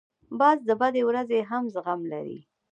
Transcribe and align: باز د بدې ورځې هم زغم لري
باز 0.39 0.57
د 0.69 0.71
بدې 0.81 1.01
ورځې 1.09 1.39
هم 1.49 1.63
زغم 1.73 2.01
لري 2.11 2.39